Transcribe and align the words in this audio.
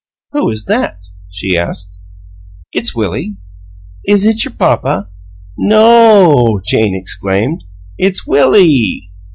"Who 0.31 0.49
is 0.49 0.65
that?" 0.65 0.99
she 1.29 1.55
asked. 1.55 1.95
"It's 2.73 2.95
Willie." 2.95 3.37
"Is 4.03 4.25
it 4.25 4.43
your 4.43 4.55
papa?" 4.55 5.11
"NO 5.59 5.79
O 5.79 6.33
O 6.39 6.53
O!" 6.57 6.61
Jane 6.65 6.95
exclaimed. 6.95 7.63
"It's 7.99 8.25
WILLIE!" 8.25 9.11